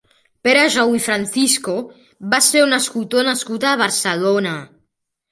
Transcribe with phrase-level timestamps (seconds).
[0.45, 1.75] Pere Jou i Francisco
[2.31, 4.55] va ser un escultor nascut a Barcelona.